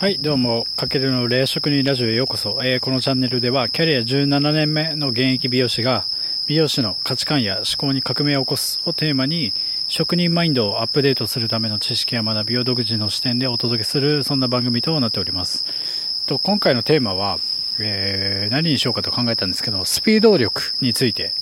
[0.00, 2.60] はい、どうも、かけるの冷食人ラジオへようこそ。
[2.62, 6.06] えー、このチャンネルでは、キャリア17年目の現役美容師が、
[6.46, 9.52] 美容師の価値観や思考に革命を起こすをテーマに、
[9.88, 15.64] 職人マインドをアップデートするための知識や学びを独自の視点でお届けする、そんな番組となっております。
[16.26, 17.40] と今回のテーマは、
[17.80, 21.34] えー、何にしようかと考えたんですけど、スピード力について、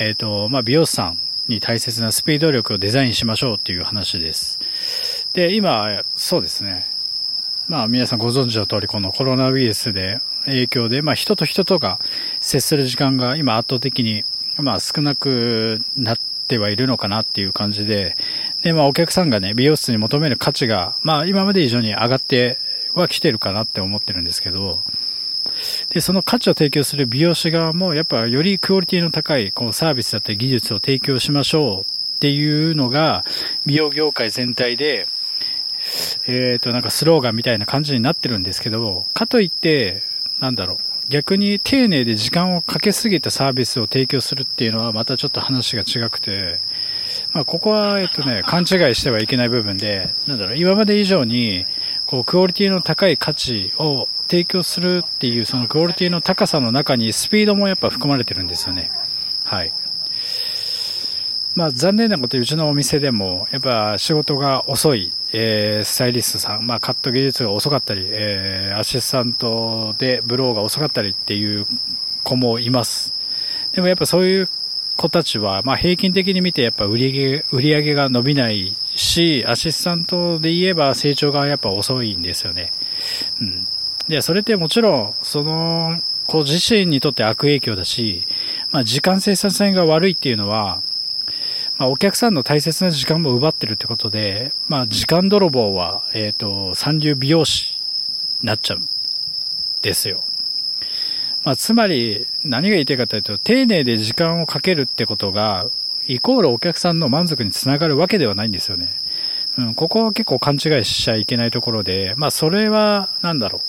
[0.00, 4.58] えっ、ー、と、まあ、美容師さんに大切なスピード力をデザインしましょうっていう話です。
[5.32, 6.90] で、今、そうですね。
[7.70, 12.00] まあ皆さんご存知の通りこのコロナウイルスで影響で、まあ人と人とが
[12.40, 14.24] 接する時間が今圧倒的に
[14.56, 18.16] まあ少なくなってはいるのかなっていう感じで、
[18.64, 22.58] でまあお客さんがね、美容室に求める価値がまあ今まで以上に上がって
[22.94, 24.80] は来てるかなって思ってるんですけど、
[25.90, 33.24] で、その価値を提供する美容師側もやっぱよりクオリティの高いこうサービスだったり技術を提供しましょうっていうのが
[33.64, 35.06] 美容業界全体で
[36.30, 40.02] えっ、ー、と、なんかスローガンみたいな感じになってるんですけど、かといって、
[40.38, 40.78] なんだろう、
[41.10, 46.60] 逆に丁寧で時間をかけすぎたサービスを提供するっていうのはまたちょっと話が違くて、
[47.32, 51.66] まあ、ここは、えっとね、勘違いしてはいけない部分で、なんだろう、今まで以上に、
[52.06, 58.90] こう、クオリティの高い価値を提供するっていう、そのクオリティの高さの中にスピードもやっぱ含まれてるんですよね。
[59.42, 59.72] はい。
[61.54, 71.66] まあ残念なことうちのお店でもやっぱ仕事が遅い、えー、スタイリストさん、まあカット技術が遅かったり、えー、アシスタントでブローが遅かったりっていう
[72.22, 73.14] 子もいます。
[73.72, 74.48] でもやっぱそういう
[74.96, 82.70] 子たちは、まあ平均的に見てやっぱ売り上げ、売り上げが伸びないし、アシスタントで言えば成長がやっぱ遅いんですよね。
[83.40, 83.66] うん。
[84.08, 88.24] で、それってもちろん、その子自身にとって悪影響だし、
[88.72, 90.82] まあ時間生産性が悪いっていうのは、
[91.80, 97.80] まあ、お客さんの大切な時間も奪ってるってことで、まあ、時間泥棒は、えっ、ー、と、三流美容師
[98.42, 98.88] になっちゃうん
[99.80, 100.22] ですよ。
[101.42, 105.70] まあ、つまり、何が言いたいかというと、丁寧で時間をかけるってことが、
[106.06, 108.94] イコールお客さんの満足につながるわけではないんですよね。
[109.56, 113.60] うん、ここは結構勘違いしちゃいけないところで、まあ、それは、なんだろう。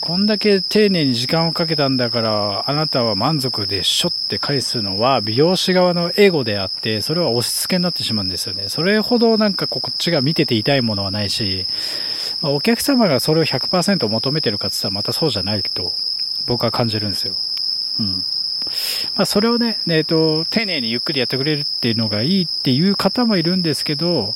[0.00, 8.70] こんだけ丁寧に時間をかけたんだから、あなたは満足でしょって返すのは、美容師側のエゴであって、それは押し付けになってしまうんですよね。
[8.70, 11.66] それほどなんかこっちが見てて痛いものはないし、
[12.40, 15.92] まあ、お客様がそれを100%求めてるかって言ったらまたそうじゃないと、
[16.46, 17.34] 僕は感じるんですよ。
[17.98, 18.06] うん。
[19.16, 24.34] まあ、それをね、えっ、ー、と、丁寧にゆっくりやってくれるっていうのがいいっていう方もいるんですけど、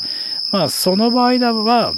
[0.53, 1.94] まあ、その場合は、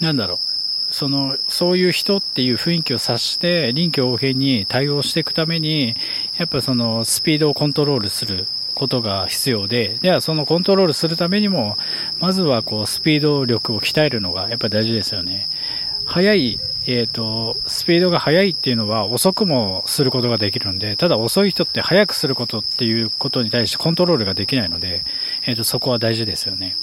[0.00, 0.47] なんだろう。
[0.90, 5.94] その、そういう人っていう雰囲気を察して、臨機応変に対応していくために、
[6.38, 11.76] やっぱその、スピードをコントロールすることが必要で、ではそのコントロールするためにも、
[12.20, 15.46] まずはこう、スピード力を鍛えるのがやっぱ大事ですよね。
[16.06, 25.02] 速い、えっ、ー、と、スピードが速いっていうのは遅くもすることができるんで、ただ遅い人って速くすることっていうことに対してコントロールができないので、
[25.44, 26.76] えっ、ー、と、そこは大事ですよね。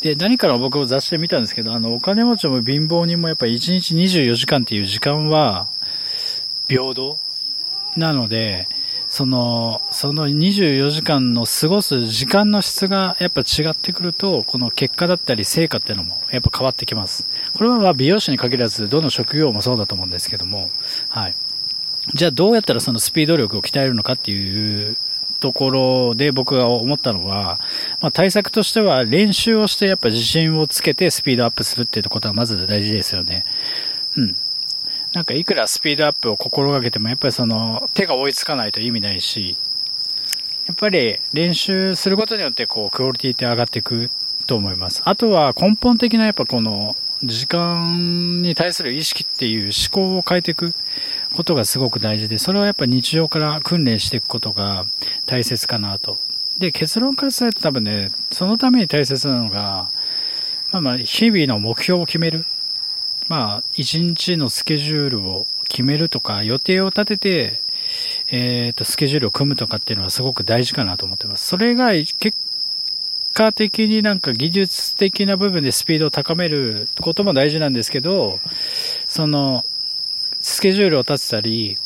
[0.00, 5.68] で、何から僕も雑誌で見たんですけど、あの、お金持ちも貧乏人もやっぱり1日24時間っていう時間は
[6.68, 7.18] 平等？
[7.96, 8.68] なので、
[9.08, 17.26] その、その24時間の過ごす時間の質がやっぱ違ってくると、この結果だったり成果っていうのもやっぱ変わってきます。
[17.54, 20.70] これはまあ美容師に限らず、どの職業もそうだと思うんですけども、
[21.08, 21.34] はい。
[22.14, 24.96] じゃあどうやったらそのスピード力を鍛えるのかっていう
[25.40, 27.60] ところで僕が思ったのは、
[28.00, 33.44] まあ、対策としては練習をしてやっぱ自信をつけてスピードアップするっていうことはまず大事ですよね。
[34.16, 34.36] うん。
[35.12, 39.56] なんかいくらスピードアップを心がけてもやっぱりその手が追いつかないと意味ないし、
[40.66, 44.10] やっぱり練習することによってこうクオリティって上がっていく
[44.46, 45.02] と思います。
[45.04, 50.74] あとは根本的なやっぱこの時間に対する意識っていう思考を変えていく
[51.36, 54.86] ことがすごく大事で、それはやっぱ日常から訓練していくことが
[55.26, 56.18] 大切かなと。
[56.58, 59.90] で、結論から伝えると多分ね、そのために大切なのが、
[60.72, 62.46] まあまあ、日々の目標を決める。
[63.28, 67.60] まあ、一日のスケジュールを決めるとか、予定を立てて、
[68.30, 71.46] えっ、ー、と、スケジュールを組むとかっていうのはすごく大事かなと思ってます。
[71.46, 72.34] それが結
[73.34, 78.40] 果的になんか技術的な部分でスピードを高めることも大事なんですけど、
[79.06, 79.64] その、
[80.48, 81.76] スケジュールを立てたり、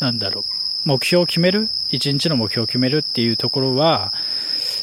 [0.00, 0.44] なんだろう、
[0.84, 1.70] 目標を決める？
[1.88, 4.12] 一日の目標を決めるっていうところは、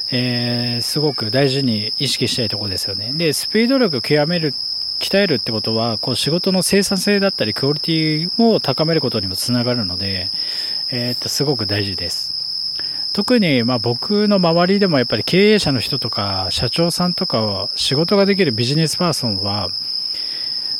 [0.09, 3.11] えー、すごく大事に意識したいところですよね。
[3.13, 4.53] で、スピード力を極める、
[4.99, 10.31] 鍛えるってことは、こう仕事の生産性だったり、クオリティを高めることにもつながるので、
[10.91, 12.33] えー、っと、すごく大事です。
[13.11, 19.71] 特にまあ僕の周りでもやっぱり経営者の人とか社長さんとか仕事ができるビジネスパーソンは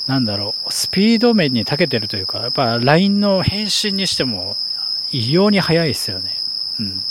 [0.10, 4.58] なんだろう、スピード面に長けてるというか、やっぱ LINE の返信にしても
[5.12, 6.32] 異様に早いですよね。
[6.80, 7.04] うん。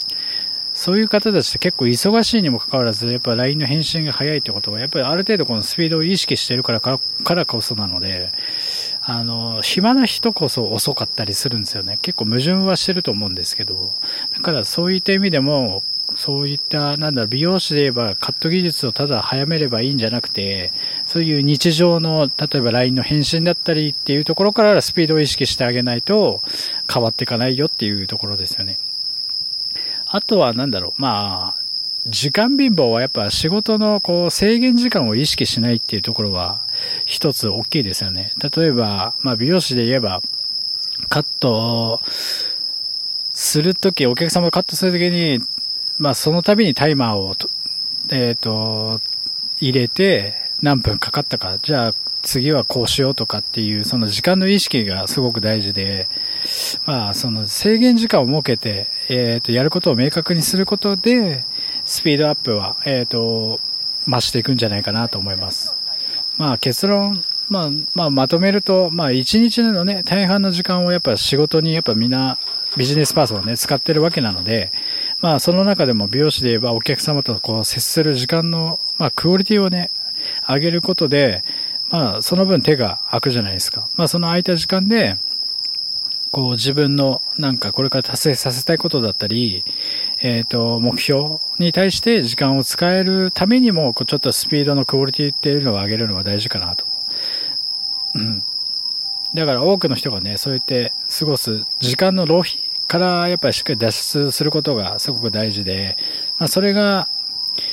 [0.72, 6.98] そういう方たちって結構忙しいにもかかわらず、やっぱ LINE の返信が早いってことは、やっぱりある程度このスピードを意識してるからか
[7.36, 8.30] らこそなので、
[9.02, 12.00] あの、暇な人こそ遅かったりするんですよね。
[12.02, 13.92] 結構矛盾はしてると思うんですけど、
[14.34, 15.84] だからそういった意味でも、
[16.16, 20.72] そういった、なんだろ、美容師で言えばカット技術をただ早めればいいんじゃなくて、
[21.08, 26.42] そういう日常の、例えば LINE の返信だったりっていうところからスピードを意識してあげないと
[26.92, 28.78] 変わっていかないよっていうところですよね。
[30.04, 31.62] あとはなんだろう、まあ、
[32.06, 36.60] 時間貧乏はやっぱ仕事のこう制限時間を意識しないっていうところは
[37.06, 38.34] 一つ大きいですよね。
[38.54, 40.20] 例えば、まあ美容師で言えば、
[41.08, 42.02] カット
[43.30, 45.40] するとき、お客様がカットするときに、
[45.96, 47.48] まあその度にタイマーをと
[48.10, 49.00] えっ、ー、と、
[49.58, 56.08] 入れて何分かかったか、じゃあ次はこうしようとかっていうその時間の意識がすごく大事で、
[56.84, 61.44] まあその制限時間を設けて、えっ、ー、と、やることを明確にすることで、
[61.84, 63.60] スピードアップは、えっ、ー、と、
[64.06, 65.74] 増していくんじゃないかなと思います。
[66.36, 72.36] まあ結論、まあ、まあ、まとめると、まあ一日のね、大半の時間をやっぱ仕事にやっぱみんな
[72.76, 74.72] ビジネスパーソンをね、使ってるわけなので、
[75.20, 79.90] まあその中でも美容師で言えばお客様とこう接する時間の、まあクオリティをね、
[80.48, 81.42] 上げることで、
[81.90, 83.88] まあその分手が空くじゃないですか。
[83.96, 85.16] まあその空いた時間で、
[86.30, 89.64] こう自分のなんかこれから達成させたいことだったり、
[90.20, 96.84] えっ、と、目標に対して時間を使えるためにも、こうちょっとスピードのクオリティっていうのを上げるのが大事かなと
[98.14, 98.18] う。
[98.18, 98.42] うん。
[99.34, 105.96] だから多くの人がね、そうやって過ごす時間の浪費からやっぱりしっかり脱出することがすごく大事で、
[106.38, 107.08] まあ、それが、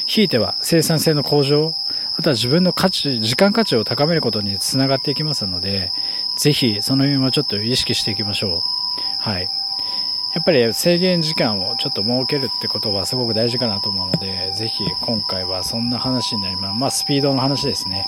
[0.06, 1.74] ひいては生産性の向上、
[2.18, 5.92] あとは自分の価値、時間価値を高めることにつながっていきますので、
[6.38, 8.70] ぜひその辺はちょっと意識していきましょう。
[9.20, 9.50] はい。
[10.34, 16.80] やっぱり制限時間をちょっと設けるってことはすごく大事かなと思うので、ぜひ今回はそんな話になります。
[16.80, 18.06] まあスピードの話ですね。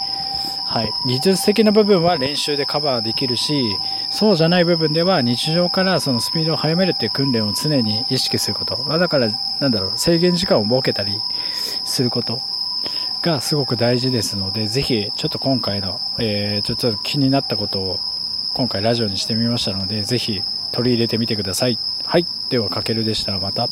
[0.65, 0.91] はい。
[1.05, 3.77] 技術的な部分は練習でカバーできるし、
[4.09, 8.83] そうじゃない部分では日常からそのスピードを速めるっていう訓練を常に意識すること。
[8.83, 11.21] まあ、だから、なんだろう、制限時間を設けたり
[11.83, 12.41] すること
[13.21, 17.99] がすごく大事ですので、ぜひちょっと今回の、えー、ちょっと気になったことを
[18.53, 20.41] 今回ラジオにしてみましたので、ぜひ
[20.71, 21.79] 取り入れてみてください。
[22.03, 22.25] はい。
[22.49, 23.37] では、かけるでした。
[23.39, 23.69] また。